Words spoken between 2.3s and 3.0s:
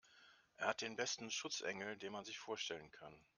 vorstellen